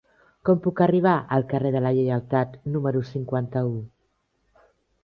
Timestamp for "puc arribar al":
0.67-1.45